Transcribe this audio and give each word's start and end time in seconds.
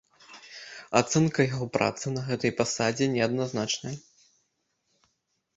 Ацэнка 0.99 1.45
яго 1.53 1.67
працы 1.75 2.05
на 2.15 2.21
гэтай 2.29 2.51
пасадзе 2.63 3.09
неадназначная. 3.17 3.95